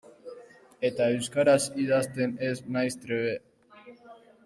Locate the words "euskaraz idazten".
1.17-2.35